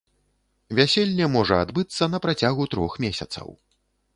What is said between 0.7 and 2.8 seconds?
Вяселле можа адбыцца на працягу